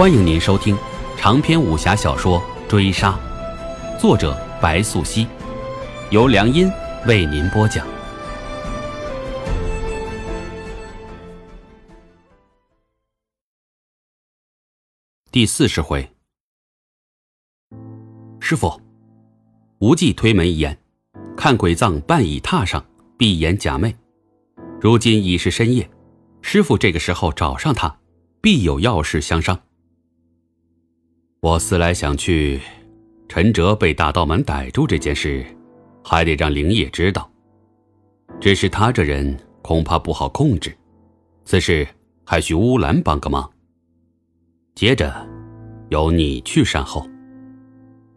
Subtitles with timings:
[0.00, 0.74] 欢迎您收听
[1.18, 3.20] 长篇武侠小说《追杀》，
[4.00, 5.26] 作者白素熙，
[6.08, 6.72] 由良音
[7.06, 7.86] 为您播讲。
[15.30, 16.10] 第四十回，
[18.40, 18.80] 师傅，
[19.80, 20.78] 无忌推门一眼，
[21.36, 22.82] 看鬼藏半倚榻上，
[23.18, 23.94] 闭眼假寐。
[24.80, 25.90] 如今已是深夜，
[26.40, 27.98] 师傅这个时候找上他，
[28.40, 29.60] 必有要事相商。
[31.42, 32.60] 我思来想去，
[33.26, 35.42] 陈哲被大道门逮住这件事，
[36.04, 37.30] 还得让灵业知道。
[38.38, 40.76] 只是他这人恐怕不好控制，
[41.46, 41.88] 此事
[42.26, 43.50] 还需乌兰帮个忙。
[44.74, 45.10] 接着，
[45.88, 47.08] 由你去善后。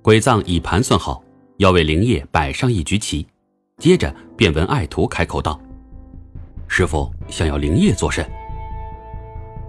[0.00, 1.20] 鬼藏已盘算好，
[1.56, 3.26] 要为灵业摆上一局棋。
[3.78, 5.60] 接着便闻爱徒开口道
[6.68, 8.24] ：“师傅想要灵业做甚？”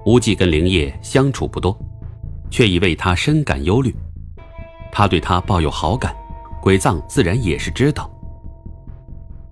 [0.06, 1.76] 无忌跟灵业相处不多。
[2.50, 3.94] 却已为他深感忧虑，
[4.92, 6.16] 他对他抱有好感，
[6.62, 8.10] 鬼藏自然也是知道。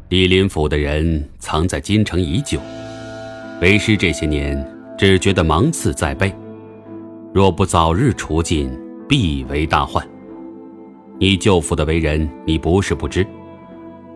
[0.09, 2.59] 李林甫的人藏在京城已久，
[3.61, 4.65] 为师这些年
[4.97, 6.33] 只觉得芒刺在背，
[7.33, 8.71] 若不早日除尽，
[9.07, 10.07] 必为大患。
[11.19, 13.25] 你舅父的为人，你不是不知。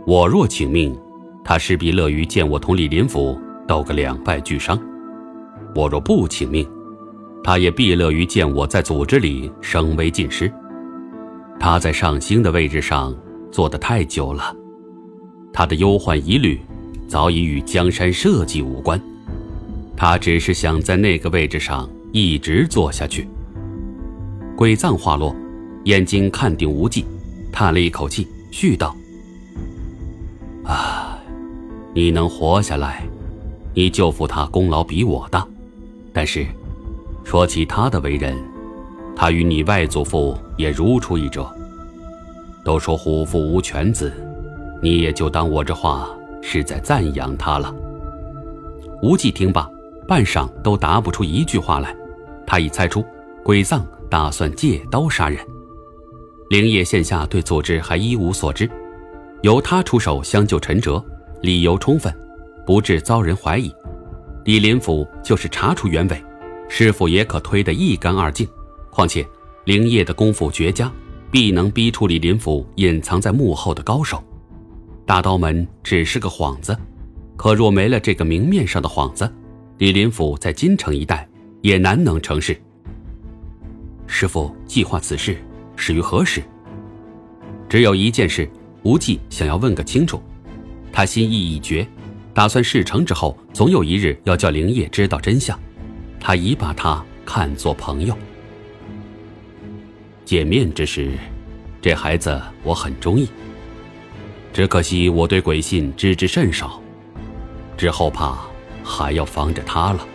[0.08, 0.98] 我若请命，
[1.44, 4.78] 他势必乐于见我同李林甫斗个两败俱伤；
[5.76, 6.68] 我若不请命，
[7.44, 10.52] 他也必乐于见我在组织里声威尽失。
[11.59, 13.16] 他在上星的位置上
[13.52, 14.56] 坐得太久了，
[15.52, 16.59] 他的忧患疑虑
[17.08, 19.02] 早已与江山社稷无关，
[19.95, 23.28] 他只是想在那个位置上一直坐下去。
[24.56, 25.36] 鬼藏话落，
[25.86, 27.06] 眼睛看定无忌，
[27.52, 28.95] 叹了一口气，续道
[30.64, 31.17] ：“啊，
[31.94, 33.03] 你能活下来，
[33.73, 35.47] 你舅父他功劳比我大，
[36.14, 36.45] 但是……”
[37.24, 38.38] 说起他的为人，
[39.16, 41.50] 他与你外祖父也如出一辙。
[42.64, 44.12] 都说虎父无犬子，
[44.82, 46.10] 你也就当我这话
[46.42, 47.74] 是在赞扬他了。
[49.02, 49.68] 无忌听罢，
[50.08, 51.96] 半晌都答不出一句话来。
[52.46, 53.04] 他已猜出，
[53.44, 55.40] 鬼藏打算借刀杀人。
[56.50, 58.70] 灵业现下对组织还一无所知，
[59.42, 61.04] 由他出手相救陈哲，
[61.42, 62.14] 理由充分，
[62.66, 63.74] 不致遭人怀疑。
[64.44, 66.24] 李林甫就是查出原委。
[66.74, 68.48] 师傅也可推得一干二净，
[68.92, 69.28] 况且
[69.66, 70.90] 灵业的功夫绝佳，
[71.30, 74.24] 必能逼出李林甫隐藏在幕后的高手。
[75.06, 76.76] 大刀门只是个幌子，
[77.36, 79.30] 可若没了这个明面上的幌子，
[79.80, 81.28] 李林甫在京城一带
[81.62, 82.58] 也难能成事。
[84.08, 85.36] 师傅计划此事
[85.76, 86.42] 始于何时？
[87.68, 88.50] 只有一件事，
[88.84, 90.24] 无忌想要问个清楚。
[90.90, 91.86] 他心意已决，
[92.34, 95.60] 打算事成之后，总有一日要叫灵业知道真相。
[96.22, 98.16] 他已把他看作朋友。
[100.24, 101.12] 见面之时，
[101.82, 103.28] 这孩子我很中意。
[104.54, 106.80] 只可惜我对鬼信知之甚少，
[107.76, 108.38] 之后怕
[108.84, 110.06] 还要防着他了。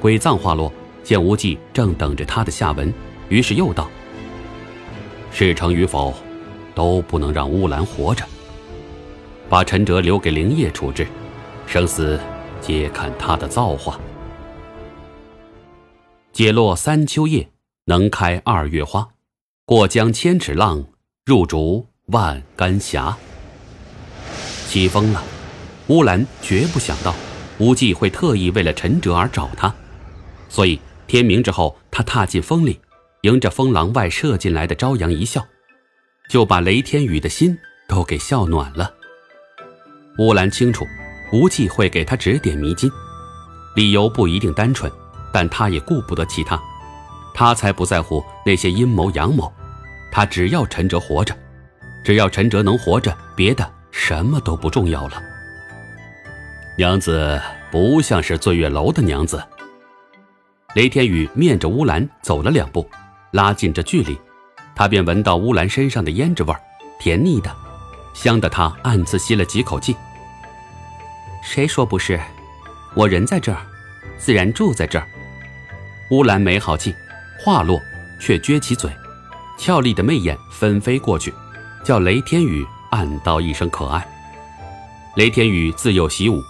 [0.00, 0.72] 鬼藏话落，
[1.04, 2.92] 见无忌正等着他的下文，
[3.28, 3.88] 于是又道
[5.30, 6.12] ：“事成与否，
[6.74, 8.24] 都不能让乌兰活着。
[9.48, 11.06] 把陈哲留给灵业处置，
[11.66, 12.18] 生死
[12.60, 13.98] 皆看他的造化。”
[16.32, 17.50] 解落三秋叶，
[17.84, 19.06] 能开二月花。
[19.66, 20.82] 过江千尺浪，
[21.26, 22.98] 入竹万竿斜。
[24.66, 25.22] 起风了，
[25.88, 27.14] 乌兰绝不想到
[27.58, 29.74] 无忌会特意为了陈哲而找他，
[30.48, 32.80] 所以天明之后，他踏进风里，
[33.20, 35.46] 迎着风廊外射进来的朝阳一笑，
[36.30, 38.90] 就把雷天宇的心都给笑暖了。
[40.18, 40.86] 乌兰清楚，
[41.30, 42.90] 无忌会给他指点迷津，
[43.76, 44.90] 理由不一定单纯。
[45.32, 46.60] 但他也顾不得其他，
[47.34, 49.50] 他才不在乎那些阴谋阳谋，
[50.10, 51.34] 他只要陈哲活着，
[52.04, 55.22] 只要陈哲能活着，别的什么都不重要了。
[56.76, 57.40] 娘子
[57.70, 59.42] 不像是醉月楼的娘子。
[60.74, 62.88] 雷天宇面着乌兰走了两步，
[63.32, 64.18] 拉近这距离，
[64.74, 66.54] 他便闻到乌兰身上的胭脂味
[66.98, 67.54] 甜腻的，
[68.14, 69.94] 香得他暗自吸了几口气。
[71.42, 72.18] 谁说不是？
[72.94, 73.60] 我人在这儿，
[74.18, 75.06] 自然住在这儿。
[76.10, 76.94] 乌兰没好气，
[77.38, 77.80] 话落
[78.20, 78.90] 却撅起嘴，
[79.56, 81.32] 俏丽的媚眼纷飞过去，
[81.84, 84.06] 叫雷天宇暗道一声可爱。
[85.16, 86.42] 雷天宇自幼习武，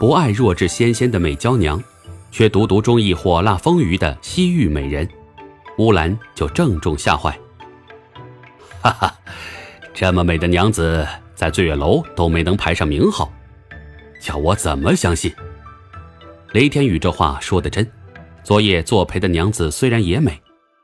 [0.00, 1.80] 不爱弱质纤纤的美娇娘，
[2.32, 5.08] 却独独中意火辣丰腴的西域美人，
[5.78, 7.30] 乌兰就正中下怀。
[8.80, 9.14] 哈哈，
[9.92, 13.32] 这么美的娘子在醉月楼都没能排上名号，
[14.20, 15.32] 叫我怎么相信？
[16.52, 17.88] 雷天宇这话说的真。
[18.44, 20.38] 昨夜作陪的娘子虽然也美，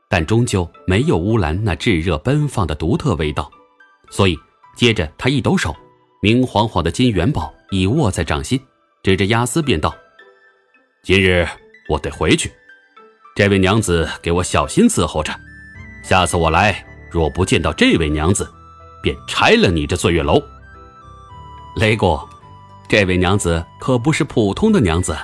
[0.09, 3.49] 但终究没有乌兰那炙热奔放的独特味道。
[4.09, 4.37] 所以，
[4.75, 5.75] 接着他一抖手，
[6.23, 8.59] 明晃晃的金元宝已握在掌心，
[9.03, 9.95] 指着押司便道
[11.03, 11.47] ：“今日
[11.87, 12.51] 我得回去，
[13.35, 15.31] 这位娘子给我小心伺候着。
[16.03, 18.49] 下次我来，若不见到这位娘子，
[19.03, 20.41] 便拆了你这醉月楼。”
[21.77, 22.19] 雷公，
[22.89, 25.15] 这位娘子可不是普通的娘子。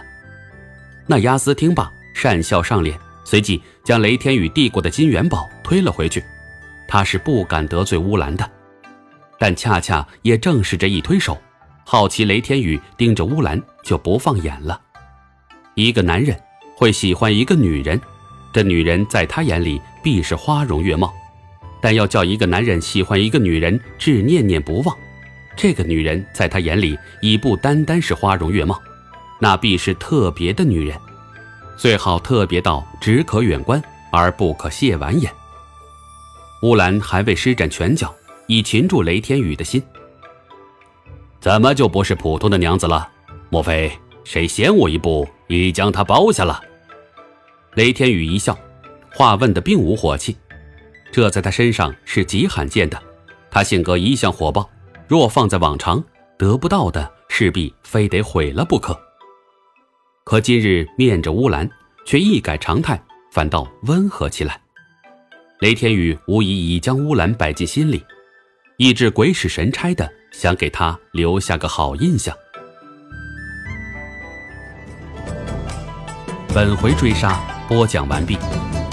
[1.07, 6.23] 那押司听罢，讪笑上脸，随即将雷天宇递过的金元宝推了回去。
[6.87, 8.49] 他是不敢得罪乌兰的。
[9.37, 11.37] 但恰恰也正是这一推手，
[11.85, 14.81] 好奇雷天宇盯着乌兰就不放眼了。
[15.75, 16.35] 一个男人
[16.75, 18.01] 会喜欢一个女人，
[18.51, 21.13] 这女人在他眼里必是花容月貌；
[21.79, 24.97] 但要叫一个男人喜欢一个女人，至念念不忘，
[25.55, 28.81] 这个女人在他眼里已不单单是花容月貌，
[29.39, 30.97] 那必是特别的女人，
[31.77, 33.81] 最好特别到只可远观
[34.11, 35.31] 而不可亵玩焉。
[36.63, 38.13] 乌兰还未施展拳脚。
[38.49, 39.83] 以擒住雷天宇的心，
[41.41, 43.05] 怎么就不是普通的娘子了？
[43.49, 43.91] 莫非
[44.23, 46.61] 谁先我一步，已将她包下了？
[47.73, 48.57] 雷天宇一笑，
[49.13, 50.37] 话问的并无火气，
[51.11, 52.97] 这在他身上是极罕见的。
[53.51, 54.69] 他性格一向火爆，
[55.09, 56.01] 若放在往常，
[56.37, 58.97] 得不到的势必非得毁了不可。
[60.29, 61.69] 可今日面着乌兰，
[62.05, 63.01] 却一改常态，
[63.31, 64.59] 反倒温和起来。
[65.61, 68.03] 雷天宇无疑已将乌兰摆进心里。
[68.75, 72.35] 意志鬼使神差的想给他留下个好印象。
[76.53, 77.39] 本回追杀
[77.69, 78.37] 播讲完毕，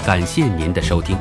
[0.05, 1.17] 感谢您的收听。